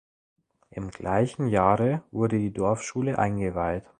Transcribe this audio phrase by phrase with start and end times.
[0.71, 3.83] Im gleichen Jahre wurde die Dorfschule eingeweiht.